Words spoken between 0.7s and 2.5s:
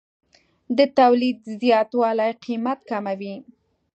د تولید زیاتوالی